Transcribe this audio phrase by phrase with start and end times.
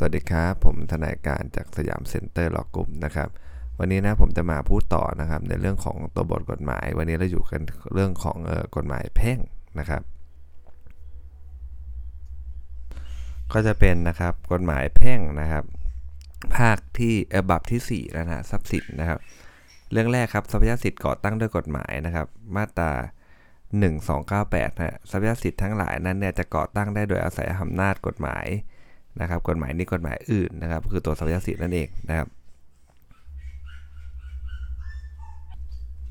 [0.00, 3.28] สวัสดีครับ ผมทนายการจาก Siam Center Law Group นะครับ
[3.78, 7.62] วันนี้นะผมจะมาพูดต่อนะครับ ในเรื่องของตัวบทกฎหมาย วันนี้เราอยู่กัน
[7.94, 9.38] เรื่องของออกฎหมายแพ่ง
[9.78, 10.02] นะครับ
[13.52, 15.64] ก็จะเป็นนะครับกฎหมายแพ่งนะครับ
[16.56, 19.18] ภาคที่เอ่อบรรพที่4แล้วนะทรัพย์สินนะครับ
[19.92, 22.26] เรื่องแรกครับทรัพยสิทธิก่อตั้งด้วยกฎหมายนะครับ
[22.56, 22.92] มาตรา
[23.86, 28.46] 1298นะทรัพยสิทธิทั้งหลายนั้นเนี่ยจะก่อตั้งได้โดยอาศัยอำนาจกฎหมาย
[29.20, 32.28] นะครับกฎหมายนี้กฎหมายอื่นนะครับ คือตัวสัมยสิทธิ์นั่นเองนะครับ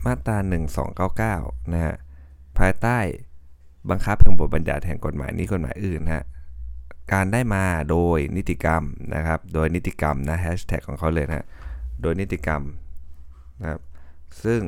[0.06, 0.38] มาตรา
[1.06, 1.96] 1299 นะฮะ
[2.60, 2.98] ภายใต้
[3.90, 6.26] บังคับแห่งบทบัญญัติแห่งกฎหมายนี้กฎหมายอื่นนะฮะ
[7.14, 8.84] การได้มาโดยนิติกรรม
[9.16, 11.46] นะครับ โดยนิติกรรมนะแฮชแท็กของเขาเลยนะ
[12.02, 12.62] โดยนิติกรรม
[13.62, 13.82] นะครับ
[14.44, 14.62] ซึ่ง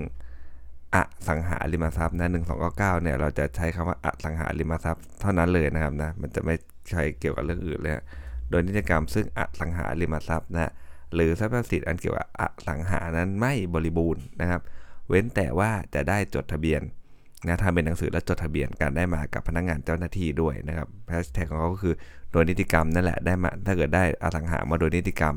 [0.95, 6.55] อสังหาริมทรัพย์นะ1299เก้าเนี่ยเราจะใช้คำว่าอสังหาริมทรัพย์เท่านั้นเลยนะครับนะมันจะไม่
[6.89, 7.93] ใช้เกี่ยวกับเรื่องอื่นเลย
[8.49, 10.71] โดยนิติกรรมซึ่งอสังหาริมทรัพย์นะ
[11.13, 14.61] หรือทรัพย์สินอันเกี่ยวกับอสังหานั้นไม่บริบูรณ์นะครับ
[15.09, 16.81] เว้นแต่ว่าจะได้จดทะเบียน
[17.47, 21.93] นะทำเป็นหนังสือและจดทะเบียนการได้มากับพนักงานเจ้าหน้าที่ด้วยนะครับแฮชแท็กของเขาก็คือ
[22.31, 25.35] โดยนิติกรรมนั่นแหละได้มาถ้าเกิดได้อสังหามาโดยนิติกรรม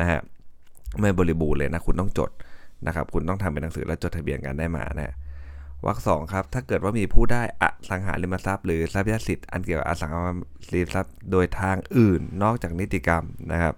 [0.00, 0.20] นะฮะ
[1.00, 2.30] ไม่บริบูรณ์เลยนะคุณต้องจด
[2.86, 5.14] นะครับ คุณต้องทำเป็นหนังสือและจดทะเบียนการได้มานะ
[5.86, 10.20] วรรคสองครับ ถ้าเกิดว่ามีผู้ได้อสังหาริมทรัพย์หรือทรัพยสิทธิอันเกี่ยวกับอสังหา
[10.74, 13.74] ริมทรัพย์โดยทางอื่น นอกจากนิติกรรมนะครับ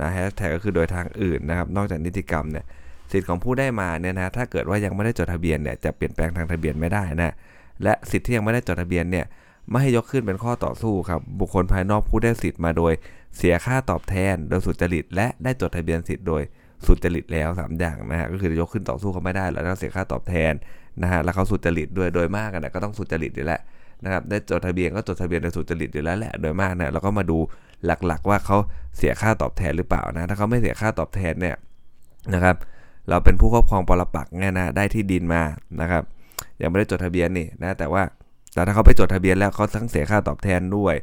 [0.00, 2.64] นะแฮชแท็กก็คือโดยทางอื่นนะครับ นอกจากนิติกรรมเนี่ย
[3.12, 7.34] สิทธิ์ของผู้ได้มาเนี่ยนะถ้าเกิดว่ายังไม่ได้จดทะเบียนเนี่ยจะเปลี่ยนแปลงทางทะเบียนไม่ได้นะ
[7.82, 9.26] และสิทธิ์ที่ยังไม่ได้จดทะเบียนเนี่ย
[9.70, 12.92] ไม่ให้ยกขึ้นเป็นข้อต่อสู้ครับบุคคลภายนอกผู้ได้สิทธิ์มาโดย
[13.36, 16.42] เสียค่าตอบแทน โดยสุจริต และได้จดทะเบียนสิทธิ์โดย
[16.86, 20.52] สุจริตแล้ว 3 อย่างนะฮะก็คือยกขึ้นต่อสู้เขาไม่ได้แล้วต้องเสียค่าตอบแทน
[21.02, 23.60] นะฮะแล้วเขาสุจริตด้วยโดยมากนนะก็ต้องสุจริตอยู่แล้ว
[24.04, 27.38] นะครับได้จดทะเบียนก็จดทะเบียนโดยสุจริตอยู่แล้วแหละโดยมากนะเราก็มาดู
[27.86, 28.56] หลักๆ ว่าเขา
[28.96, 31.56] เสียค่าตอบแทนหรือเปล่านะถ้าเขาไม่เสียค่าตอบแทนเนี่ย
[32.34, 32.56] นะครับ
[33.08, 35.42] เราเป็นผู้ครอบครองปรปักษ์เนี่ยนะได้ที่ดินมา
[35.80, 36.02] นะครับ
[36.62, 38.02] ยังไม่ได้จดทะเบียนนี่นะแต่ว่า
[38.54, 40.94] แต่ถ้าเขาไปจดทะเบียนแล้วเขาทั้งเสียค่าตอบแทนด้วย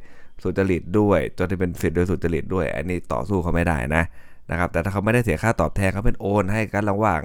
[0.44, 4.04] สุจริตด้วยจดทะเบียนสิทธิ์โดยสุจริตด้วย อันนี้ต่อสู้เขาไม่ได้นะ
[4.52, 7.22] นะครับ แต่ถ้าเขาไม่ได้เสียค่าตอบแทนเขาเป็นโอนให้กันระหว่าง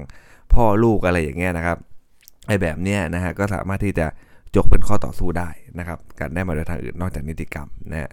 [0.53, 1.79] พ่อลูกอะไรอย่างเงี้ยนะครับ
[2.47, 4.07] ไอ้แบบเนี้ยนะฮะก็สามารถที่จะ
[4.57, 8.13] จกเป็นข้อต่อสู้ได้นะครับ การได้มาโดยทางอื่นนอกจากนิติกรรมนะฮะ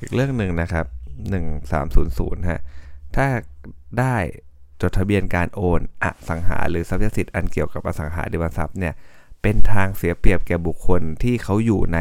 [0.00, 0.86] อีกเรื่องหนึ่งนะครับ
[1.68, 2.60] 1300ฮะ
[3.16, 3.26] ถ้า
[3.98, 4.16] ได้
[4.82, 8.94] จดทะเบียนการโอนอสังหาหรือทรัพยสิทธิ์อันเกี่ยวกับอสังหาริมทรัพย์เนี่ย
[9.42, 11.98] เป็นทางเสียเปรียบแก่บุคคลที่เขาอยู่ใน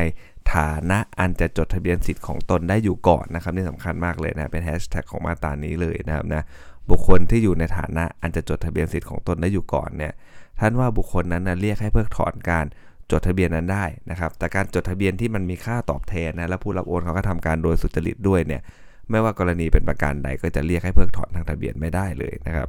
[0.53, 6.43] ฐานะอันจะจดทะเบียนสิทธิ์ของตนได้อยู่ก่อนนะครับนี่สำคัญมากเลยนะเป็นแฮชแท็กของมาตรานี้เลยนะครับนะ
[6.89, 10.13] บุคคลที่อยู่ในฐานะอันจะจดทะเบียนสิทธิ์ของตนได้อยู่ก่อนเนี่ย
[10.59, 12.65] ท่านว่าบุคคลนั้นนะเรียกให้เพิกถอนการ
[13.11, 18.61] จดทะเบียนนั้นได้นะครับ แต่การจดทะเบียนที่มันมีค่าตอบแทนนะและผู้รับโอนเขาก็ทำการโดยสุจริตด้วยเนี่ย
[19.09, 22.67] ไม่ว่ากรณีเป็นประการใดก็จะเรียกให้เพิกถอนทางทะเบียนไม่ได้เลยนะครับ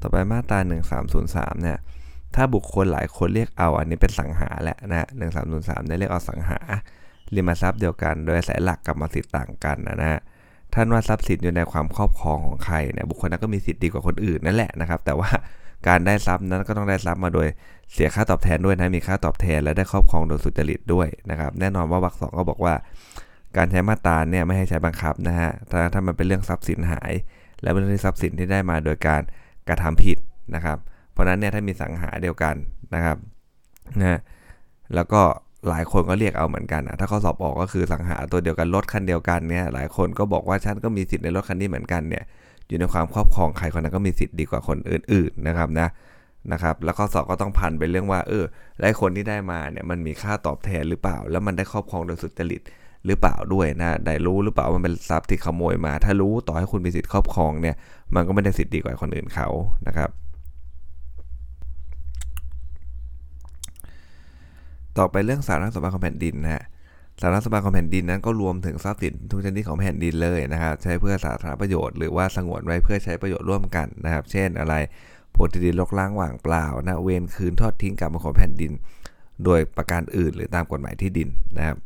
[0.00, 0.58] ต่อไปมาตรา
[1.10, 1.78] 1303เนี่ย
[2.34, 6.58] ถ้าบุคคลหลายคนเรียกเอาอันนี้เป็นสังหาแหละนะหนึ่งสามศูนย์สามได้เรียกเอาสังหา
[7.34, 10.20] ริมทรัพย์เดียวกัน โดยอาศัยหลักกรรมสิทธิ์ต่างกันนะฮะ
[10.74, 15.30] ท่านว่าทรัพย์สินอยู่ในความครอบครองของใครเนี่ยบุคคลนั้นก็มีสิทธิ์ดีกว่าคนอื่นนั่นแหละนะครับ แต่ว่า
[15.88, 17.46] การได้ทรัพย์นั้นก็ต้องได้ทรัพย์มาโดย
[17.92, 22.74] เสียค่าตอบแทนด้วยนะมีค่าตอบแทนและได้ครอบครองโดยสุจริตด้วยนะครับแน่นอนว่าวรรคสองก็บอกว่า
[23.56, 27.12] การใช้มาตราเนี่ยไม่ให้ใช้บังคับนะฮะถ้าถ้ามันเป็นเรื่องทรัพย์สินหาย
[27.62, 29.22] และเป็นเรื่องทรัพย์สินที่ได้มาโดยการ
[29.68, 30.18] กระทำผิด
[30.54, 30.78] นะครับ
[31.12, 32.54] เพราะนั้นเนี่ยถ้ามีสังหาเดียวกัน
[32.94, 33.16] นะครับ
[34.00, 34.18] นะ
[34.94, 35.22] แล้วก็
[35.68, 42.24] หลายคนก็เรียกเอาเหมือนกันนะถ้าเขาสอบออกก็คือสังหาตัวเดียวกันรถคันเดียวกันเนี่ยหลายคนก็บอกว่าฉันก็มีสิทธิ์ในรถคันนี้เหมือนกันเนี่ย
[42.68, 45.88] อยู่ในความครอบครองใครคนนั้นก็มีสิทธิ์ดีกว่าคนอื่น ๆนะครับนะ
[46.52, 48.44] นะครับแล้วข้อสอบก็ต้องพันไปเรื่องว่าเออ
[48.78, 52.60] และคนที่ได้มาเนี่ยมันมีค่าตอบแทนหรือเปล่า แล้วมันได้ครอบครองโดยสุจริต
[53.06, 57.76] หรือเปล่าด้วยนะได้รู้หรือเปล่ามันเป็นทรัพย์ที่ขโมยมา ถ้ารู้ต่อให้คุณมีสิทธิ์ครอบครองเนี่ย
[58.14, 59.48] มันก็ไม่ได้สิทธิ์ดีกว่าคนอื่นเขา
[59.86, 60.10] นะครับ
[64.98, 66.64] ต่อไปเรื่องสาระสมบัติของแผ่นดินนะฮะ
[67.22, 74.74] สาระสมบัติของแผ่นดินนั้นก็รวมถึงทรัพย์สินทุกชนิดของแผ่นดินเลยนะครับใช้เพื่อสาธารณประโยชน์หรือว่าสงวนไว้เพื่อใช้ประโยชน์ร่วมกันนะครับ เช่นอะไร
[75.32, 78.72] โพธิดินลกล้างว่างเปล่านะเวนคืนทอดทิ้งกรรมของแผ่นดิน
[79.44, 81.28] โดยประการอื่นหรือตามกฎหมายที่ดิน
[81.58, 81.76] นะครับ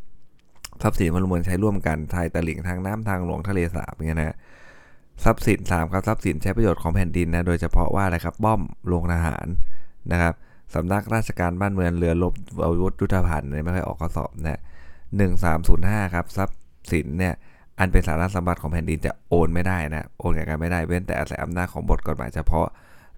[0.83, 4.37] ทรัพย์สินมรดกใช้ร่วมกันทายตลิ่งทางน้ำทางหลวงทะเลสาบเงี้ยนะ
[5.25, 9.47] ทรัพย์สิน3ครับทรัพย์สินใช้ประโยชน์ของแผ่นดินนะโดยเฉพาะว่าอะไรครับบ้อมโรงทหาร
[10.13, 10.35] นะครับ
[10.75, 14.61] สำนักราชการบ้านเมืองเรือรบอาวุธยุทธภัณฑ์เนี่ยไม่ค่อยออกข้อสอบนะ
[15.17, 16.59] หนึ่งสามศูนย์ห้าครับทรัพย์
[16.93, 17.35] สินเนี่ย
[17.79, 22.67] อันเป็นสาระสมบัติของแผ่นดินจะโอนไม่ได้นะโอนแก่กันไม่ได้เว้นแต่อาศัยอำนาจของบทกฎหมายเฉพาะ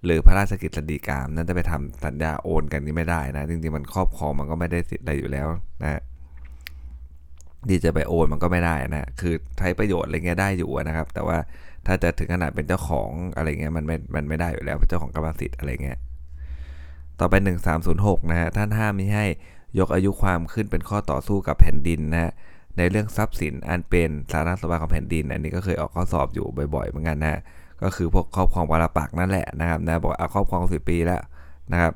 [0.03, 5.47] หรือพระราชกิจสดีกามนั้นจะไปทำสัญญาโอนกันนี้ไม่ได้นะจริงๆมันครอบครองมันก็ไม่ได้สิทธิ์อะไรอยู่แล้ว
[5.83, 6.01] นะ
[7.69, 11.37] ที่จะไปโอนมันก็ไม่ได้นะคือใช้ประโยชน์อะไรเงี้ยได้อยู่นะครับ แต่ว่า
[11.85, 15.97] ถ้าจะถึงขนาดเป็นเจ้าของอะไรเงี้ยมันไม่มันไม่ได้อยู่แล้วเป็นเจ้าของกรรมสิทธิ์อะไรเงี้ย
[17.19, 17.33] ต่อไป
[17.83, 19.25] 1306 นะฮะ ท่านห้ามม่ให้
[19.79, 22.31] ยกอายุความขึ้นเป็นข้อต่อสู้กับแผ่นดินนะฮะ
[22.77, 27.41] ในเรื่องทรัพย์สินอันเป็นสาธารณสมบัติของแผ่นดิน อันนี้ก็เคยออกข้อสอบอยู่บ่อยๆ เหมือนกันนะ
[27.83, 31.21] ก็คือพวกครอบครองปรปักนั่นแหละนะครับนะบอกเอาครอบครองสิปีแล้ว
[31.71, 31.93] นะครับ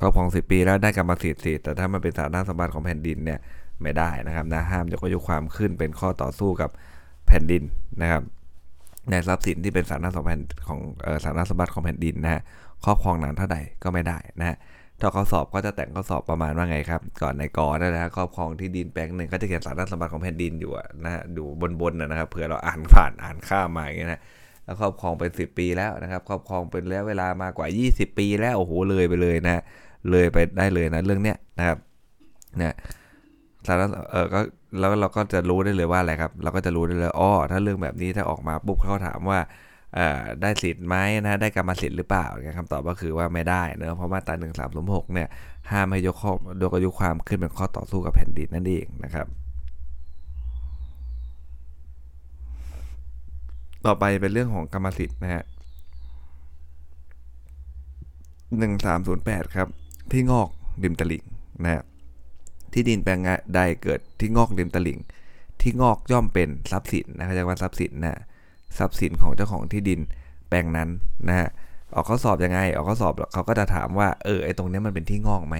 [0.00, 3.38] ครอบครองสิปีแล้วได้กรรมสิทธิ์สิแต่ถ้ามันเป็นสาธารณสมบัติของแผ่นดินเนี่ย
[3.82, 6.70] ไม่ได้นะครับนะห้ามยกอายุความขึ้นเป็นข้อต่อสู้กับ
[7.26, 7.62] แผ่นดิน
[8.02, 8.22] นะครับ
[9.10, 10.80] ในทรัพย์สินที่เป็นสาธารณสมบัติของ
[11.24, 12.42] สาธารณสมบัติของแผ่นดินนะฮะ
[12.84, 14.56] ครอบครองนานเท่าใดก็ไม่ได้นะฮะ
[15.00, 20.72] ถ้าข้อสอบก็จะแต่งข้อสอบประมาณว่าไงครับ ก่อนในกอนะฮะครอบครองที่ดินแปลงหนึ่งก็จะเขียนสารสมบัติของแผ่นดินอยู่
[21.04, 21.44] นะฮะดู
[21.80, 24.20] บนๆนะครับเผื่อเราอ่านผ่านอ่านข้ามมาอย่างเงี้ยนะ
[24.64, 29.62] แล้วครอบครองเป็น 10 ปีแล้วนะครับ ครอบครองเป็นแล้วเวลามากว่า 20 ปีแล้วโอ้โหเลยไปเลยนะ
[30.10, 31.78] เลยไปได้เลยนะเรื่องเนี้ยนะครับ
[32.60, 32.76] นะ
[33.66, 34.40] สารเออก็
[34.78, 39.38] แล้วเราก็จะรู้ได้เลยว่าอะไรครับ เราก็จะรู้ได้เลยอ๋อถ้าเรื่องแบบนี้ถ้าออกมาปุ๊บเขาถามว่า
[40.40, 42.26] ได้สิทธิ์ไหมนะได้กรรมสิทธิ์หรือเปล่า
[42.58, 45.28] คำตอบก็คือว่าไม่ได้เนะเพราะมาตราหนึ่งสามหกเนี่ย
[45.70, 46.32] ห้ามให้ยกข้อ
[46.62, 49.26] ยกอายุความขึ้นเป็นข้อต่อสู้กับแผ่นดินนั่นเองนะครับ
[53.86, 55.42] ต่อไปเป็นเรื่องของกรรมสิทธิ์นะฮะ
[58.58, 59.68] หนึ่งสามศูนย์แปดครับ
[60.12, 60.48] ที่งอก
[60.82, 61.24] ริมตลิ่ง
[61.62, 61.82] นะฮะ
[62.72, 63.20] ที่ดินแปลง
[63.54, 64.98] ใดเกิดที่งอกริมตลิ่ง
[65.60, 68.22] ที่งอกย่อมเป็นทรัพย์สินนะเขาเรียกว่าทรัพย์สินนะ
[68.78, 70.00] ทรัพย์สินของเจ้าของที่ดิน
[70.48, 70.88] แปลงนั้น
[71.28, 71.48] นะฮะ
[71.94, 75.56] ออกข้อสอบยังไง ออกข้อสอบเขาก็จะถามว่าเออไอตรงนี้มันเป็นที่งอกไหม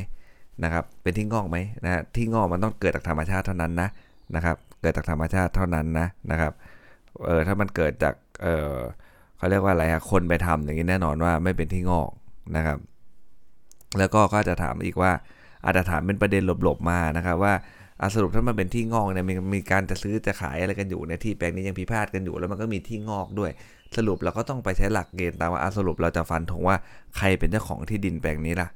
[0.65, 3.89] นะครับ เป็นที่งอกไหมนะที่งอกมันต้องเกิดจากธรรมชาติเท่านั้นนะ
[4.35, 6.53] นะครับ เกิดจากธรรมชาติเท่านั้นนะนะครับ
[7.27, 8.75] เออถ้ามันเกิดจากเออ
[9.37, 12.11] เขาเรียกว่าอะไรฮะคนไปทำอย่างนี้แน่นอนว่าไม่เป็นที่งอก
[12.57, 12.79] นะครับ
[13.99, 15.13] แล้วก็ก็จะถามอีกว่า
[15.65, 17.55] อาจจะถามเป็นประเด็นหลบๆมานะครับว่า
[18.15, 23.51] สรุปถ้ามันเป็นที่งอกเนี่ยมีมีการจะซื้อจะขายอะไรกันอยู่ในที่แปลงนี้ยังพิพาทกันอยู่แล้วมันก็มีที่งอกด้วย
[23.97, 26.77] สรุปเราก็ต้องไปใช้หลักเกณฑ์ตามว่าสรุปเราจะฟันธงว่า
[27.17, 28.69] ใครเป็นเจ้าของที่ดินแปลงนี้ล่ะ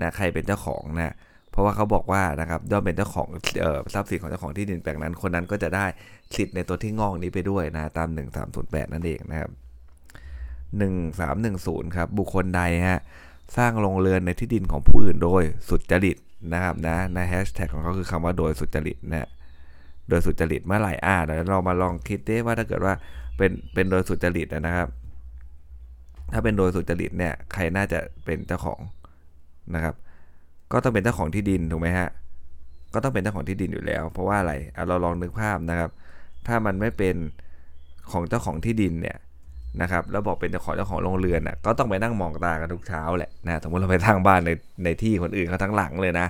[0.00, 1.14] นะใครเป็นเจ้าของนะ
[1.50, 3.28] เพราะว่าเขาบอกว่านะครับย่อมเป็นเจ้าของ
[3.94, 5.86] ทรัพย์สินของเจ้าของที่ดินแปลงนั้น คนนั้นก็จะได้
[6.36, 8.08] สิทธิ์ในตัวที่งอกนี้ไปด้วยนะตาม
[8.50, 9.50] 1308 นั่นเองนะครับ
[10.78, 13.00] 1310ครับบุคคลใดฮะ
[13.56, 16.16] สร้างโรงเรือนในที่ดินของผู้อื่นโดยสุดจริต
[16.52, 19.28] นะครับนะในแฮชแท็กของเขาคือคำว่าโดยสุจริตนะ
[20.08, 22.94] โดยสุจริตเมื่อไหร่อ่าเดี๋ยวเรามาลองคิดด้ว่าถ้าเกิดว่า
[23.36, 24.88] เป็นเป็นโดยสุจริตนะครับ
[26.32, 28.80] ถ้าเป็นโดยสุจริตเนี่ยใครน่าจะเป็นเจ้าของ
[29.74, 29.94] นะครับ
[30.72, 32.08] ก็ต้องเป็นเจ้าของที่ดินถูกไหมฮะ
[32.94, 34.52] ก็ต้องเป็นเจ้าของที่ดินอยู่แล้ว เพราะว่าอะไร
[34.88, 35.90] เราลองนึกภาพนะครับ
[36.46, 37.16] ถ้ามันไม่เป็น
[38.10, 39.16] ของเจ้าของที่ดินเนี่ย
[39.80, 44.50] นะครับแล้วบอกเป็นเจ้าของเจ้าของโรงเรือนอะก็ต้องไปนั่งมองตากันทุกเช้าแหละนะสมมติเราไปทางบ้านใน
[44.84, 46.26] ในที่คนอื่นเขาทั้งหลังเลยนะ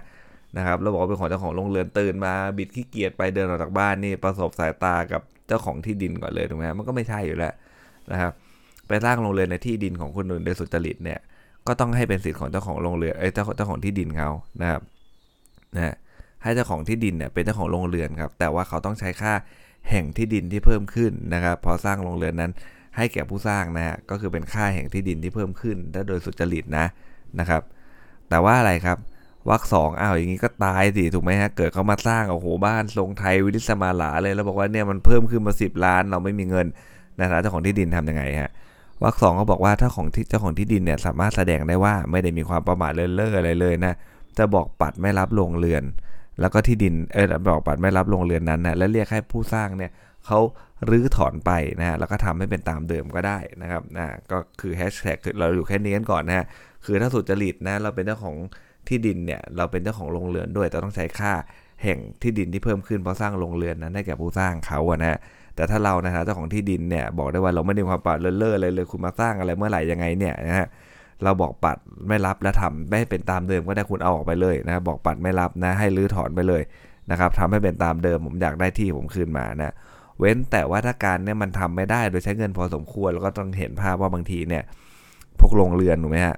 [0.56, 7.52] นะครับแล้วบอกว่าเป็นของเจ้าของโรงเรือนตื่นมาบิดขี้เกียจไปเดินออกจากบ้านนี่ประสบสายตากับเจ้าของที่ดินก่อนเลยถูกไหมมันก็ไม่ใช่อยู่แล้ว
[8.12, 8.32] นะครับ
[8.88, 11.18] ไปสร้างโรงเรือนในที่ดินของคนอื่นโดยสุจริตเนี่ย
[11.66, 14.30] ก็ต้องให้เป็นสิทธิ์ของเจ้าของโรงเรือนเอ้เจ้าเจ้าของที่ดินเขา
[14.60, 14.80] นะครับ
[15.74, 15.94] นะ
[16.42, 19.32] ให้เจ้าของที่ดินเนี่ยเป็นเจ้าของโรงเรือนครับแต่ว่าเขาต้องใช้ค่า
[19.90, 22.52] แห่งที่ดินที่เพิ่มขึ้นนะครับพอสร้างโรงเรือนนั้น
[22.96, 26.86] ให้แก่ผู้สร้างนะฮะก็คือเป็นค่าแห่งที่ดินที่เพิ่มขึ้นถ้โดยสุจริตนะ
[27.38, 27.62] นะครับ
[28.28, 28.98] แต่ว่าอะไรครับ
[29.50, 36.66] วักสองอ้าวอย่างนี้ก็ตายสิถูกไหมฮะเกิดเขามาสร้างโอ้โหบ้านทรงไทยวิลิสมาหลาเลย แล้วบอกว่าเนี่ยมันเพิ่มขึ้นมาสิบล้าน เราไม่มีเงิน
[37.20, 38.50] นะฮะเจ้าของที่ดินทํำยังไงฮะ
[39.02, 43.94] วักสองเขาบอกว่าถ้าของที่เจ้าของที่ดินเนี่ยสามารถแสดงได้ว่าไม่ได้มีความประมาทเลินเล่ออะไรเลยนะ
[44.38, 45.84] จะบอกปัดไม่รับลงเรือน
[46.40, 49.90] แล้วก็ที่ดินเออบอกปัดไม่รับลงเรือนนั้นนะและเรียกให้ผู้สร้างเนี่ย
[50.26, 50.38] เขา
[50.90, 56.46] รื้อถอนไปนะฮะแล้วก็ทำให้เป็นตามเดิมก็ได้นะครับนะก็คือแฮชแท็กเราอยู่แค่นี้กันก่อนนะฮะ
[56.84, 58.36] คือถ้าสุดจริตนะเราเป็นเจ้าของ
[58.88, 61.32] ที่ดินเนี่ยเราเป็นเจ้าของโรงเรือนด้วยแต่ต้องใช้ค่า
[61.82, 65.18] แห่งที่ดินที่เพิ่มขึ้นเพราะสร้างโรงเรือนนั้นให้แก่ผู้สร้างเขาอะนะ
[65.56, 70.66] แต่ถ้าเรานะฮะเจ้าของที่ดินเนี่ยบอกได้ว่าเราไม่ได้ความปาดเลื่อเลยเลยคุณมาสร้างอะไรเมื่อไหร่ยังไงเนี่ยนะฮะ
[71.24, 76.62] เราบอกปัดไม่รับและทำไม่เป็นตามเดิมก็ได้คุณเอาออกไปเลยนะบอกปัดไม่รับนะให้รื้อถอนไปเลย
[77.10, 79.74] นะครับทำให้เป็นตามเดิมผมอยากได้ที่ผมคืนมานะ
[80.22, 84.62] เว้นแต่ว่าถ้าการเนี่ยมันทำไม่ได้โดยใช้เงินพอสมควร แล้วก็ต้องเห็นภาพว่าบางทีเนี่ย
[85.40, 86.36] พวกโรงเรือนถูกไหมฮะ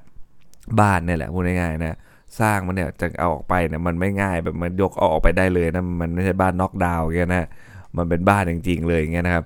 [0.80, 1.96] บ้านเนี่ยแหละพูดง่ายๆนะ
[2.40, 7.48] สร้างมันเนี่ยจะเอาออกไปเนี่ยมันไม่ง่ายแบบมันยกเอาออกไปได้เลยนะมันไม่ใช่บ้านน็อกดาวน์แค่นะ
[7.96, 9.44] มันเป็นบ้านจริงๆเลยอย่างเงี้ยนะครับ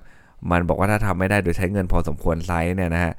[0.51, 3.13] มันบอกว่าถ้าทำไม่ได้โดยใช้เงินพอสมควรไซส์เนี่ยนะฮะ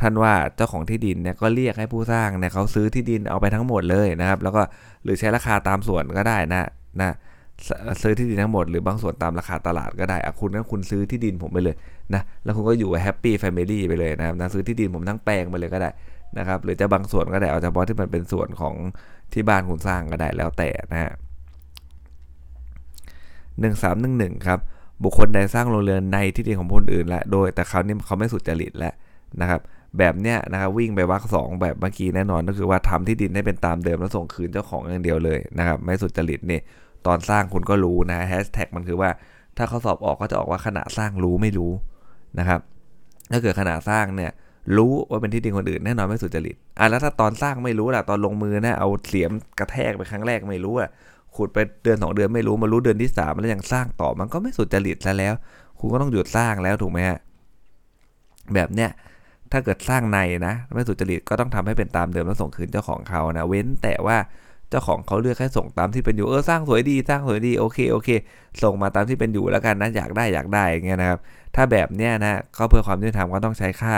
[0.00, 4.62] ท่านว่าเจ้าของที่ดินเนี่ยก็เรียกให้ผู้สร้างเนี่ยเขาซื้อที่ดินเอาไปทั้งหมดเลยนะครับ แล้วก็
[5.04, 6.68] หรือใช้ราคาตามส่วนก็ได้นะ
[7.00, 7.14] นะ
[8.02, 11.76] ซื้อที่ดินทั้งหมดหรือบางส่วนตามราคาตลาดก็ได้อะคุณนั้นคุณซื้อที่ดินผมไปเลย
[12.14, 15.90] นะแล้วคุณก็อยู่ happy family ไปเลยนะครับนะซื้อที่ดินผมทั้งแปลงไปเลยก็ได้
[16.38, 18.74] นะครับหรือจะบางส่วนก็ได้เอาเฉพาะที่มันเป็นส่วนของ
[19.32, 21.12] ที่บ้านคุณสร้างก็ได้แล้วแต่นะฮะ
[23.62, 24.58] 1311ครับ
[25.04, 28.94] บุคคลใดสร้างโรงเรือนในที่ดินของคนอื่นและโดยแต่เขานี่เขาไม่สุจริตแล้ว
[29.40, 29.60] นะครับ
[29.98, 36.60] แบบเนี้ยนะครับวิ่งไปวรรคสองแบบเมื่อกี้แน่นอนก็คือว่าทำที่ดินให้เป็นตามเดิมแล้วส่งคืนเจ้าของอย่างเดียวเลยนะครับ ไม่สุจริตนี่
[37.06, 39.10] ตอนสร้างคุณก็รู้นะแฮชแท็กมันคือว่า
[39.56, 41.72] ถ้าเขาสอบออกก็จะออกว่าขณะสร้างรู้ไม่รู้
[42.38, 42.60] นะครับ
[43.32, 44.30] ถ้าเกิดขณะสร้างเนี่ย
[44.76, 50.90] รู้ว่าเป็นที่ดินคนอื่นแน่นอนไม่สุจริตอะแล้วถ้าตอนสร้างไม่รู้ล่ะตอนลงมือนะเอาเสียมกระแทกไปครั้งแรกไม่รู้อะ
[51.36, 55.34] ขุดไปเดือนสองเดือนไม่รู้มารู้เดือนที่สามแล้วยังสร้างต่อมันก็ไม่สุจริตซะแล้ว
[55.78, 57.18] คุณก็ต้องหยุดสร้างแล้วถูกไหมฮะ
[58.54, 58.90] แบบเนี้ย
[59.52, 64.16] ถ้าเกิดสร้างในนะ ไม่สุจริตก็ต้องทำให้เป็นตามเดิมแล้วส่งคืนเจ้าของเขานะ เว้นแต่ว่า
[64.74, 68.08] จ้าของเขาเลือกให้ส่งตามที่เป็นอยู่เออสร้างสวยดีสร้างสวยดีโอเคโอเค
[68.62, 71.18] ส่งมาตามที่เป็นอยู่แล้วกันนะอยากได้อยากได้อย่างเงี้ยนะครับ
[71.56, 73.94] ถ้าแบบเนี้ยนะก็เพื่อความยุติธรรมก็ต้องใช้ค่า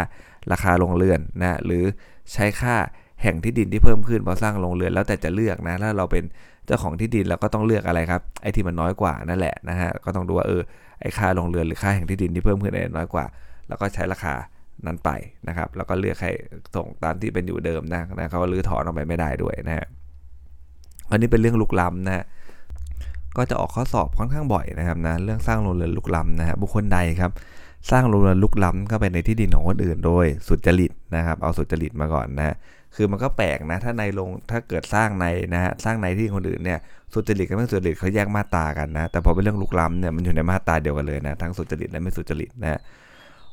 [0.52, 1.84] ราคาโรงเรือนนะหรือ
[2.32, 2.74] ใช้ค่า
[3.22, 6.24] แห่งที่ดินที่เพิ่มขึ้นพอสร้างโรงเรือนแล้วแต่จะเลือกนะถ้าเราเป็น
[6.66, 10.62] เจ้าของที่ดินเราก็ต้องเลือกอะไรครับไอ้ที่มันน้อยกว่านั่นแหละนะฮะก็ต้องดูว่าเออ
[11.00, 13.24] ไอ้ค่าโรงเรือนหรือค่าแห่งที่ดินที่เพิ่มขึ้นน้อยกว่า
[13.68, 14.34] แล้วก็ใช้ราคา
[14.86, 15.10] นั้นไป
[15.48, 16.32] นะครับ แล้วก็เลือกให้
[16.76, 19.86] ส่งตามที่เป็นอยู่เดิมนะนะเขาลื้อถอนออกไปไม่ได้ด้วยนะฮะ
[21.10, 22.24] อันนี้เป็นเรื่องลุกล้ำนะฮะ
[23.36, 27.30] ก็จะออกข้อสอบค่อนข้างบ่อยนะครับนะเรื่องสร้างโรงเรือนลุกล้ำนะฮะบุคคลใดครับ
[27.90, 32.56] สร้างโรงเรือนลุกล้ำเข้าไปในที่ดินของคนอื่น โดยสุจริตนะครับเอาสุจริตมาก่อนนะ
[32.96, 36.78] คือมันก็แปลกนะถ้าในลงถ้าเกิดสร้างในนะฮะสร้างในที่คนอื่นเนี่ย
[37.14, 42.80] สุจริตกับไม่สุจริตเขาแยกมาตรากันนะแต่พอเป็นเรื่องลุกล้ำเนี่ยมันอยู่ในมาตราเดียวกันเลยนะทั้งสุจริตและไม่สุจริตนะ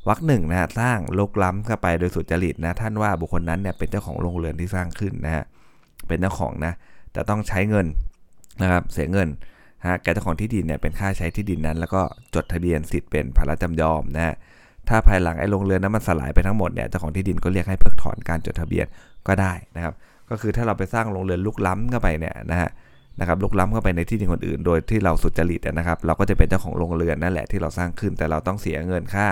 [0.07, 5.43] วรรคหนึ่งนะสร้างลุกล้ำเข้าไปโดยสุจริตนะท่านว่าบุคคลนั้นเนี่ยเป็นเจ้าของโรงเรือนที่สร้างขึ้นนะฮะ
[6.07, 6.73] เป็นเจ้าของนะ
[7.13, 7.85] แต่ต้องใช้เงิน
[8.61, 9.27] นะครับเสียเงิน
[9.85, 12.01] ฮะแกเจ้าของที่ดินเนี่ยเป็นค่าใช้ที่ดินนั้น แล้วก็
[12.35, 14.35] จดทะเบียนสิทธิ์เป็นภาระจำยอมนะฮะ
[14.89, 18.85] ถ้าภายหลังไอ้โรงเรือนนั้นมันสลายไปทั้งหมดเนี่ยเจ้าของที่ดินก็เรียกให้เพิกถอนการจดทะเบียน
[19.27, 19.93] ก็ได้นะครับ
[20.29, 22.69] ก็คือถ้าเราไปสร้างโรงเรือนลุกล้ำเข้าไปเนี่ยนะฮะ
[23.19, 29.27] นะครับลุกล้ำเข้าไปในที่ดินคนอื่น โดยที่เราสุจริตนะครับ เราก็จะเป็นเจ้าของโรงเรือนนั่นแหละที่เราสร้างขึ้น แต่เราต้องเสียเงินค่า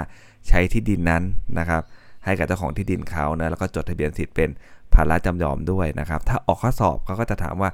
[0.47, 1.23] ใช้ที่ดินนั้น
[1.59, 1.81] นะครับ
[2.25, 4.49] ให้กับเจ้าของที่ดินเขานะแล้วก็จดทะเบียนสิทธิ์เป็น
[4.95, 7.69] ภาระจำยอมด้วยนะครับ ถ้าออกข้อสอบเขาก็จะถามว่า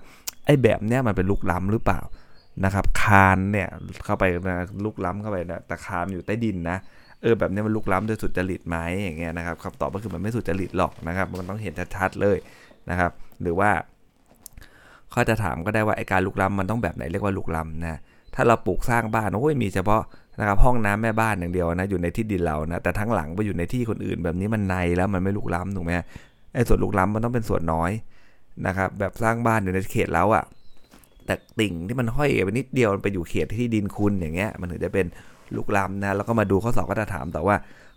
[0.46, 2.02] ไอ้แบบเนี้ยมันเป็นลุกล้ำหรือเปล่า
[2.66, 3.68] นะครับ คานเนี่ย
[4.06, 6.78] เข้าไปนะลุกล้ำเข้าไปนะแต่คานอยู่ใต้ดินนะ
[7.22, 12.38] เออแบบนี้มันลุกล้ำโดยสุจริตไหมอย่างเงี้ยนะครับคำตอบก็คือมันไม่สุจริตหรอกนะครับ มันต้องเห็นชัดๆเลย
[12.90, 13.70] นะครับ หรือว่า
[15.12, 18.00] เขาจะถามก็ได้ว่าไอการลุกล้ำมันต้องแบบไหนเรียกว่าลุกล้ำนะ
[18.36, 20.04] ถ้าเราปลูกสร้างบ้านโอ้ยมีเฉพาะ
[20.40, 25.92] นะครับห้องน้ำแม่บ้านอย่างเดียวนะอยู่ในที่ดินเรานะแต่ทั้งหลังไปอยู่ในที่คนอื่นแบบนี้มันในแล้วมันไม่ลุกล้ำถูกไหม
[26.54, 27.92] ไอ้ส่วนลุกล้ำมันต้องเป็นส่วนน้อย
[28.68, 30.44] นะครับแบบสร้างบ้านอยู่ในเขตเราอะ
[31.26, 35.06] แต่ติ่งที่มันห้อยไปนิดเดียวมันไปอยู่เขตที่ดินคุณอย่างเงี้ยมันถึงจะเป็น
[35.56, 37.56] ลุกล้ำนะแล้วก็มาดูข้อสอบก็จะถามแต่ว่า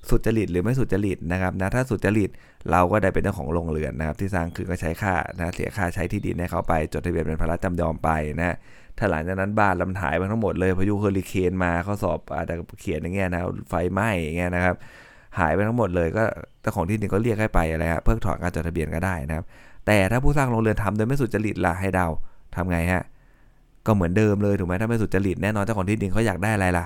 [0.09, 2.31] สุจริตหรือไม่สุจริตนะครับนะถ้าสุจริต
[2.71, 8.57] เราก็ได้เป็นเจ้าของโรงเรือนนะครับที่สร้างคือก็ใช้ค่านะเสียค่าใช้ที่ดินให้เขาไป จดทะเบียนเป็นภาระจำยอมไปนะ
[8.99, 14.77] ถ้าหลังจากนั้นบ้านลำถ่ายไปทั้งหมดเลยพายุเฮอริเคนมาข้อสอบอาจจะเขียนอย่างเงี้ยนะไฟไหม้อย่างเงี้ยนะครับ
[15.39, 16.25] หายไปทั้งหมดเลยก็
[16.61, 19.45] เจ้าของที่ดินก็เรียกให้ไปอะไรฮะเพิกถอนการจดทะเบียนก็ได้นะครับ
[19.87, 22.07] แต่ถ้าผู้สร้างโรงเรือนทำโดยไม่สุจริตล่ะให้เดา
[22.55, 23.03] ทำไงฮะ
[23.87, 26.85] ก็เหมือนเดิมเลยถูกไหมถ้าไม่สุจริตแน่นอนเจ้าของที่ดินเขาอยากได้อะไรล่ะ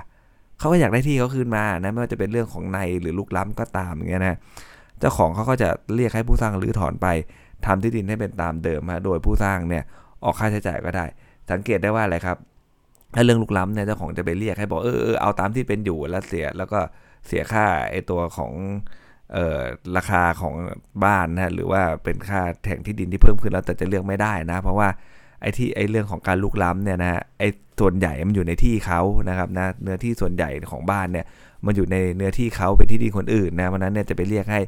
[0.59, 4.37] เขาก็อยากได้ที่เขาคืนมานะไม่ว่าจะเป็นเรื่องของในหรือลุกล้ำก็ตามอย่างเงี้ยนะ
[4.99, 7.07] เจ้าของเขาก็จะเรียกให้ผู้สร้างรื้อถอนไป
[7.65, 9.83] ทำที่ดินให้เป็นตามเดิมฮะโดยผู้สร้างเนี่ย
[10.23, 11.05] ออกค่าใช้จ่ายก็ได้
[11.51, 12.37] สังเกตได้ว่าอะไรครับ
[13.15, 16.79] ถ้าเรื่องลุกล้ำเนี่ยเจ้าของจะไปเรียกให้บอกเออเออเอาตามที่เป็นอยู่แล้วเสียแล้วก็
[17.27, 18.51] เสียค่าไอตัวของ
[19.33, 19.61] เอ่อ
[19.97, 20.53] ราคาของ
[21.03, 24.89] บ้านนะหรือว่าเป็นค่าแถ่งที่ดินที่เพิ่มขึ้นแล้วแต่จะเลือกไม่ได้นะ เพราะว่า
[25.41, 27.47] ไอ้ที่ไอ้เรื่องของการลุกล้ำเนี่ยนะไอ้
[27.79, 31.25] ส่วนใหญ่มันอยู่ในที่เขานะครับนะเนื้อที่ส่วนใหญ่ของบ้านเนี่ย
[31.65, 34.61] มันอยู่ในเนื้อที่เขาเป็นที่ดินคนอื่นนะเพราะนั้นเนี่ยจะไปเรียกให้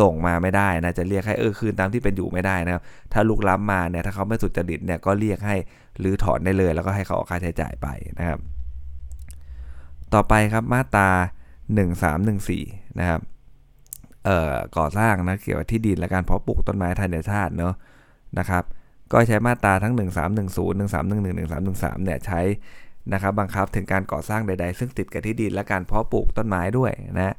[0.00, 5.56] ส่งมาไม่ได้นะจะเรียกให้เออคืนตามที่เป็นอยู่ไม่ได้นะครับถ้าลุกล้ำมาเนี่ยถ้าเขาไม่สุจริตเนี่ยก็เรียกให้
[5.98, 7.88] หรือถอนได้เลย แล้วก็ให้เขาออกค่าใช้จ่ายไป
[8.18, 8.38] นะครับ
[10.14, 11.08] ต่อไปครับมาตรา
[11.78, 13.20] 1314 นะครับ
[14.24, 17.74] เอ่อก่อสร้างนะเกี่ยวกับที่ดินและการเพาะปลูกต้นไม้ธรรมชาติเนาะ
[18.38, 18.64] นะครับ
[19.12, 21.38] ก็ใช้มาตราทั้ง 1310 1311
[21.70, 22.40] 1313เนี่ยใช้
[23.12, 27.34] นะครับบังคับถึงการก่อสร้างใด ๆ ซึ่งติดกับที่ดินและการเพาะปลูกต้นไม้ด้วยนะ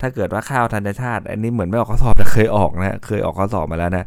[0.00, 4.04] ถ้าเกิดว่าข้าวธัญชาติ อันนี้เหมือนไม่ออกข้อสอบแต่เคยออกนะเคยออกข้อสอบมาแล้วนะ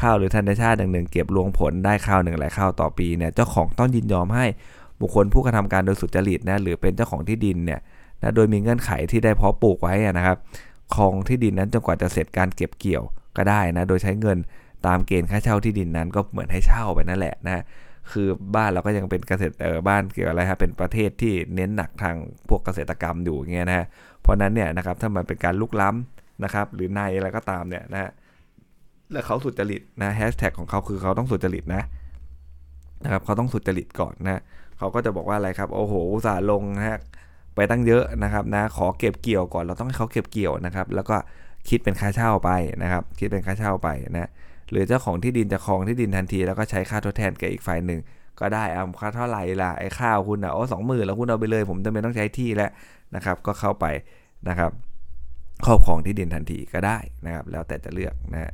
[0.00, 4.46] ข้าวหรือธัญชาติหนึ่งเก็บรวงผลได้ข้าวหนึ่งหลายข้าวต่อปีเนี่ยเจ้าของต้องยินยอมให้
[5.00, 7.80] บุคคลผู้กระทำการโดยสุจริตนะหรือเป็นเจ้าของที่ดินเนี่ย
[8.26, 10.36] นะโดยมีเงื่อนไขที่ได้เพาะปลูกไว้นะครับ
[10.94, 13.04] ครองที่ดินนั้นจนกว่าจะเสร็จการเก็บเกี่ยว
[13.36, 14.38] ก็ได้นะโดยใช้เงิน
[14.86, 17.62] ตามเกณฑ์ค่าเช่าที่ดินนั้นก็เหมือนให้เช่าไปนั่นแหละนะ
[18.12, 22.16] คือบ้านเราก็ยังเป็นเกษตรเออบ้านเกี่ยวอะไรครับเป็นประเทศที่เน้นหนักทาง
[22.48, 23.86] พวกเกษตรกรรมอยู่เงี้ยนะ
[24.22, 28.10] เพราะนั้นเนี่ยนะครับถ้ามันเป็นการลุกล้ำนะครับหรือในอะไรก็ตามเนี่ยนะ
[29.12, 31.82] แล้วเขาสุจริตนะแฮชแท็กของเขาคือเขาต้องสุจริตนะ
[33.04, 34.40] นะครับเขาต้องสุจริตก่อนนะ
[34.78, 35.94] เขาก็จะบอกว่าอะไรครับโอ้โห
[36.26, 36.98] สาลงนะฮะ
[37.56, 41.16] ไปตั้งเยอะนะครับนะขอเก็บเกี่ยวก่อนเราต้องให้เขาเก็บเกี่ยวนะครับ แล้วก็
[41.68, 42.50] คิดเป็นค่าเช่าไป
[42.82, 44.30] นะครับ คิดเป็นค่าเช่าไปนะ
[44.70, 48.00] หรือเจ้าของที่ดินจะครองที่ดินทันที แล้วก็ใช้ค่าทดแทนแก่อีกฝ่ายหนึ่ง
[48.40, 52.70] ก็ได้เอาค่าเท่าไหร่ล่ะไอ้ข้าวคุณอะโอ้สองหมื่นแล้วคุณเอาไปเลย ผมจำเป็นต้องใช้ที่แล้ว
[53.14, 53.86] นะครับ ก็เข้าไป
[54.48, 54.70] นะครับ
[55.66, 58.52] ครอบครองที่ดินทันทีก็ได้นะครับ แล้วแต่จะเลือกนะฮะ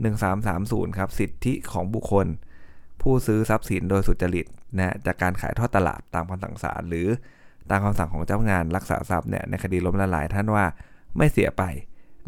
[0.00, 2.26] หนึ่งสามสามศูนย์ครับสิทธิของบุคคล
[3.02, 4.46] ผู้ซื้อทรัพย์สินโดยสุจริต
[4.78, 7.08] นะจากการขายทอดตลาดตามคำสั่งศาลหรือ
[7.70, 10.64] ตามคำสั่งของเจ้างานรักษาทรัพย์เนี่ยในคดีล้มละลายท่านว่า
[11.16, 11.64] ไม่เสียไป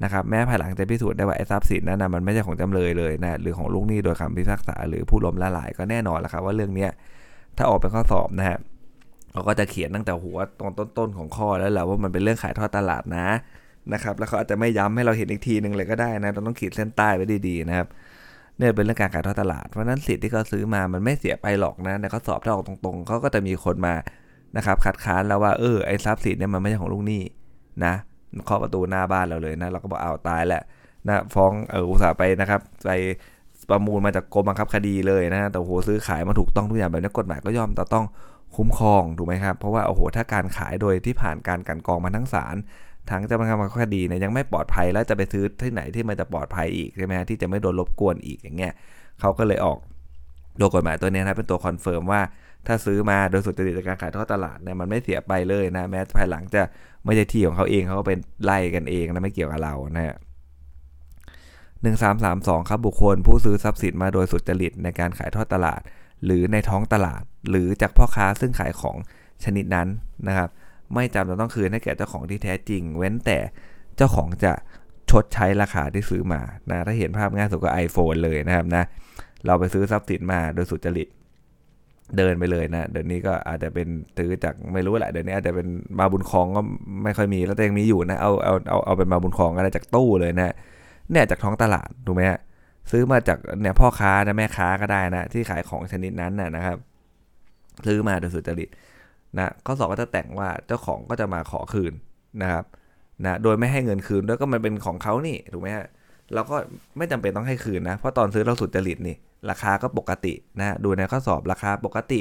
[0.03, 6.87] นะครับแม้ภายหลังจะพิสูจน์ได้ว่าไอ้ทรัพย์สินนั้นนะมันไม่ใช่ของจำเลยเลยนะหรือของลูกหนี้โดยคำพิพากษาหรือผู้ล้มละลายก็แน่นอนแหละครับว่าเรื่องนี้
[7.57, 8.59] ถ้าออกเป็นข้อสอบนะฮะ
[9.33, 13.27] เขาก็จะเขียนตั้งแต่หัวตรงต้นๆของข้อแล้วแหละว่ามันเป็นเรื่องขายทอดตลาดนะ
[13.93, 17.87] นะครับแล้วเขาอาจจะไม่ย้ำให้เราเห็นอีกทีหนึ่งเลยก็ได้นะเราต้องขีดเส้นใต้ไว้ดีๆนะครับ
[18.59, 23.95] เนี่ยเป็นเรื่องการขายทอดตลาดเพราะนั้นสิทธิ์ที่เขาซื้อมามันไม่เสียไปหรอกนะในข้อสอบถ้าออกตรงๆเขาก็จะมีคนมา
[24.56, 27.23] นะครับคัดค้านแล้วว่าเออไอ้ทรัพย์สินเนี่ยมันไม่ใช่ของลูกหนี้
[27.85, 27.94] นะ
[28.44, 30.62] เคาะประตูหน้าบ้านเราเลยนะเราก็บอกเอาตายแหละ
[31.06, 32.90] นะฟ้องเอออุตส่าห์ไปนะครับไป
[33.71, 38.04] ประมูลมาจากกรมบังคับคดีเลยนะแต่โหซื้อขายมาถูกต้องทุกอย่างแบบนี้กฎหมายก็ย่อมจะต้อง
[38.56, 42.56] คุ้มครองถูกไหมครับเพราะว่าโอ้โหถ้าการขายโดยที่ผ่านการกลั่นกรองมาทั้งศาล
[43.11, 48.73] ทั้งเจ้าพนักงานคดีเนี่ยยังไม่ปลอดภัยแล้วจะไปซื้อที่ไหนที่มันจะปลอดภัยอีกใช่ไหมที่จะไม่โดนรบกวนอีกอย่างเงี้ย
[49.21, 49.78] เขาก็เลยออก
[50.59, 52.21] โดยกฎหมายตัวนี้นะเป็นตัว confirm ว่า
[52.66, 56.62] ถ้าซื้อมาโดยสุจริตจากการขายทอดตลาดเนี่ยมันไม่เสียไปเลยนะแม้ภายหลังจะ
[57.04, 60.16] ไม่ใช่ที่ของเขาเองเขาก็เป็นไล่กันเองนะไม่เกี่ยวกับเรานะฮะ
[61.83, 65.81] หนึ่งสามสามสองครับบุคคล ผู้ซื้อทรัพย์สินมาโดยสุจริตในการขายทอดตลาด
[66.25, 68.97] หรือในท้องตลาด หรือจากพ่อค้าซึ่งขายของ
[69.45, 69.88] ชนิดนั้น
[70.28, 70.50] นะครับ
[70.95, 73.38] ไม่จำเป็นต้องคืนให้แก่เจ้าของที่แท้จริง เว้นแต่
[73.97, 74.52] เจ้าของจะ
[75.11, 76.40] ชดใช้ราคาที่ซื้อมา
[76.71, 78.85] นะถ้าเห็นภาพง่ายสุดก็ iPhone เลยนะครับนะ
[79.47, 81.09] เราไปซื้อทรัพย์สินมาโดยสุจริต
[82.16, 85.66] เดินไปเลยนะเดี๋ยวนี้ก็อาจจะเป็นซื้อจากไม่รู้แหละเดี๋ยวนี้อาจจะเป็น
[85.99, 86.61] มาบุญคลองก็
[87.04, 90.54] ไม่ค่อยมีแล้วแต่ยังมีอยู่นะเอาเอาเอาเอาเป็นมาบุญคลองก็ได้จากตู้เลยนะ
[91.10, 92.41] เนี่ยจากท้องตลาดถูกไหมฮะ
[92.91, 96.76] ซื้อมาจากเนี่ยพ่อค้านะแม่ค้าก็ได้นะที่ขายของชนิดนั้นนะนะครับ
[97.87, 98.69] ซื้อมาโดยสุจริต
[99.39, 101.93] นะข้อสอบก็จะแต่งว่าเจ้าของก็จะมาขอคืน
[102.43, 102.65] นะครับ
[103.25, 105.87] นะโดยไม่ให้เงินคืนด้วยก็มันเป็นของเขานี่ถูกไหมฮะ
[106.34, 106.56] เราก็
[106.97, 109.17] ไม่จำเป็นต้องให้คืนนะเพราะตอนซื้อเราสุจริตนี่
[109.50, 112.21] ราคาก็ปกตินะดูในข้อสอบราคาปกติ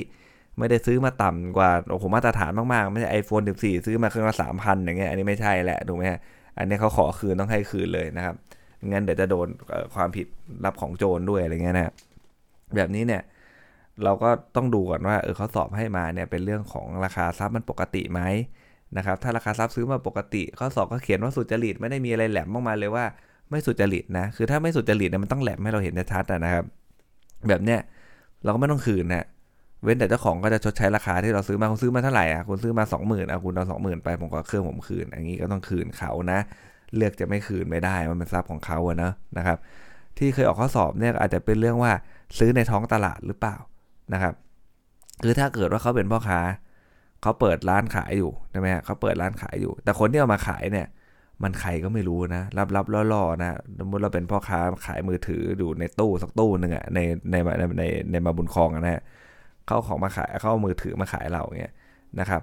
[0.57, 6.03] ไม่ได้ซื้อมาต่ำกว่าโอ้โหมาตรฐานมากๆ ไม่ใช่ไอโฟน14ซื้อมาเครื่องละสามพันอย่างเงี้ยอันนี้ไม่ใช่แหละถูกไหม
[6.57, 8.35] อันนี้เขาขอคืนต้องให้คืนเลยนะครับ
[8.91, 9.47] งั้นเดี๋ยวจะโดน
[9.95, 10.27] ความผิด
[10.65, 11.93] รับของโจรด้วยอะไรเงี้ยนะ
[12.75, 13.21] แบบนี้เนี่ย
[14.03, 18.21] เราก็ต้องดูก่อนว่าเออเขาสอบให้มาเนี่ยเป็นเรื่องของราคาทรัพย์มันปกติไหม
[18.97, 23.05] นะครับถ้าราคาทรัพย์ซื้อมาปกติข้อสอบก็เขียนว่าสุจริตไม่ได้มีอะไรแหลมมากมาเลยว่า
[23.49, 26.65] ไม่สุจริตนะคือถ้าไม่สุจริตเนี่ยมันต้องแหลมให้เราเห็นชัดนะครับ
[27.49, 27.79] แบบเนี้ย
[28.43, 29.25] เราก็ไม่ต้องคืนนะ
[29.83, 36.39] เว้นแต่เจ้าของก็จะชดใช้ราคาที่เราซื้อมาคุณซื้อมาเท่าไหร่อะคุณซื้อมา 2 0,000อะคุณเอาสองหมื่นไปผมก็เครื่องผมคืนอย่างนี้ก็ต้องคืนเขานะ
[36.95, 39.57] เลือกจะไม่คืนไม่ได้มันเป็นทรัพย์ของเขาอะนะนะครับ
[40.17, 41.91] ที่เคยออกข้อสอบเนี่ยอาจจะเป็นเรื่องว่า
[42.37, 43.55] ซื้อในท้องตลาดหรือเปล่า
[44.13, 44.33] นะครับ
[45.23, 46.39] คือถ้าเกิดว่าเขาเป็นพ่อค้า
[47.21, 50.87] เขาเปิดร้านขายอยู่ใช่ไหมเขาเปิดร้านขายอยู่ แต่คนที่เอามาขายเนี่ย
[51.43, 56.99] มันใครก็ไม่รู้นะรับรับล่อๆนะสมมติเราเป็นพ่อค้าขายมือถืออยู่ในตู้สักตู้หนึ่งอะใน
[57.31, 59.01] ในในในในมาบุญคลองนะฮะ
[59.67, 61.73] เข้าของมาขายเขาเอามือถือมาขายเราเงี้ย
[62.19, 62.41] นะครับ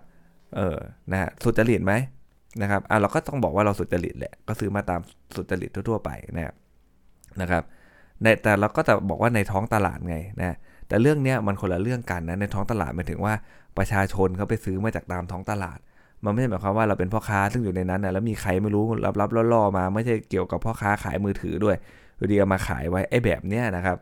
[0.56, 0.76] เออ
[1.12, 1.92] นะฮะสุจริตไหม
[2.62, 5.00] นะครับอะเราก็ต้องบอกว่าเราสุจริตแหละก็ซื้อมาตาม
[5.36, 6.54] สุจริตทั่วๆไปนะ
[7.40, 7.62] นะครับ
[8.22, 10.56] ในแต่เราก็จะบอกว่าในท้องตลาดไงนะ
[10.88, 13.34] แต่เรื่องเนี้ยมันคนละเรื่องกันนะในท้องตลาดหมายถึงว่า
[13.78, 15.78] ประชาชนเขาไปซื้อมาจากตามท้องตลาด
[16.24, 21.76] มันไม่ใช่หมายความว่าเราเป็นพ่อค้าซึ่งอยู่ในนั้นนะแล้วมีใครไม่รู้รับรับล่อๆมา ไม่ใช่เกี่ยวกับพ่อค้าขายมือถือด้วย
[22.16, 23.96] อยู่ดีเอามาขายไว้ไอ้แบบเนี้ยนะครับ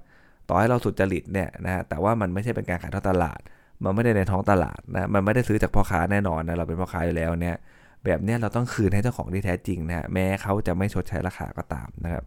[0.48, 3.40] ต่อให้เราสุจริตเนี่ยนะฮะแต่ว่ามันไม่ใช่เป็นการขายทอดตลาด
[3.84, 7.56] มันไม่ได้ในท้องตลาดนะมันไม่ได้ซื้อจากพ่อค้าแน่นอนนะเราเป็นพ่อค้าอยู่แล้วเนี่ย
[8.04, 12.24] แบบเนี้ยเราต้องคืนให้เจ้าของที่แท้จริงนะแม้เขาจะไม่ชดใช้ราคาก็ตามนะครับ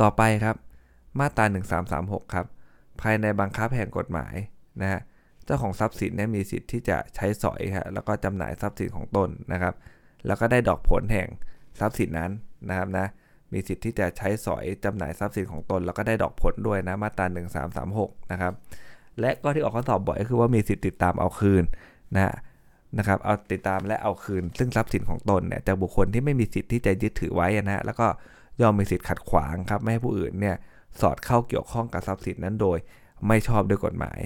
[0.00, 0.56] ต่อไปครับ
[1.18, 1.44] มาตรา
[1.90, 2.46] 1336 ครับ
[3.00, 4.34] ภายในบังคับแห่งกฎหมาย
[4.82, 5.00] นะฮะ
[5.46, 9.74] เจ้าของทรัพย์สินเนี่ยมีสิทธิ์ที่จะใช้สอยฮะแล้วก็จำหน่ายทรัพย์สินของตนนะครับ
[10.26, 11.28] แล้วก็ได้ดอกผลแห่ง
[11.80, 12.30] ทรัพย์สินนั้น
[12.68, 13.06] นะครับนะ
[13.52, 17.26] มีสิทธิ์ที่จะใช้สอยจำหน่ายทรัพย์สินของตน แล้วก็ได้ดอกผลด้วยนะมาตรา
[17.78, 18.52] 1336นะครับ
[19.20, 21.64] และก็ที่ออกข้อสอบบ่อยก็คือว่ามีสิทธิ์ติดตามเอาคืน
[22.14, 22.34] นะ
[22.98, 28.06] นะครับเอาติดตามและเอาคืน ซึ่งทรัพย์สินของตนเนี่ยจากบุคคลที่ไม่มีสิทธิ์ที่จะยึดถือไว้นะแล้วก็
[28.60, 30.56] ยอมมีสิทธิ์ขัดขวางครับไม่ให้ผู้อื่นเนี่ย
[31.00, 32.78] สอดเข้าเกี่ยวข้องกับทรัพย์สินนั้นโดย
[33.28, 34.20] ไม่ชอบด้วยกฎหมาย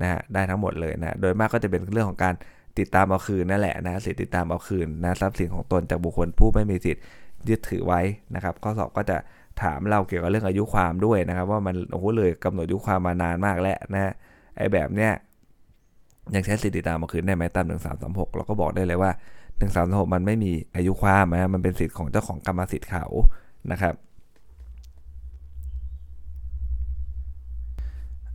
[0.00, 2.34] นะฮะได้ทั้งหมดเลยนะโดยมากก็จะเป็นเรื่องของการ
[2.78, 7.02] ติดตามเอาคืนนั่นแหละนะสิทธิติดตามเอาคืนนะทรัพย์สินของตนจากบุคคลผู้ไม่มีสิทธิ์
[7.48, 8.00] ยึดถือไว้
[8.34, 9.16] นะครับข้อสอบก็จะ
[9.62, 14.12] ถามเราเกี่ยวกับเรื่องอายุความด้วยนะครับ ว่ามันโอ้โหเลยกำหนดอายุความมานานมากแล้วนะ
[14.56, 15.12] ไอ้แบบเนี้ย
[16.34, 19.10] ยังใช้สิทธิติดตามมาคืนได้ไหมตามหนึ่งสามสามหกเราก็บอกได้เลยว่า
[19.58, 23.04] หนึ่งสามสามหกมันไม่มีอายุความนะมันเป็นสิทธิ์ของเจ้าของกรรมสิทธิ์เขา
[23.72, 23.94] นะครับ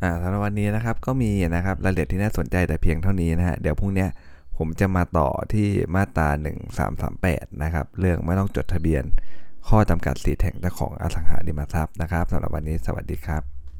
[0.03, 4.07] อ่าสำหรับวันนี้นะครับก็มีนะครับรายละเอียดที่น่าสนใจแต่เพียงเท่านี้นะฮะเดี๋ยวพรุ่งนี้
[4.57, 6.29] ผมจะมาต่อที่มาตรา
[6.95, 9.03] 1338 นะครับ เรื่องไม่ต้องจดทะเบียน
[9.67, 13.56] ข้อจำกัดสิทธิแห่งเจ้าของอสังหาริมทรัพย์นะครับสำหรับวันนี้สวัสดีครับ